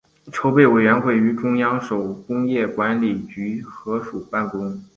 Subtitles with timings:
[0.31, 4.83] 筹备委员会与中央手工业管理局合署办公。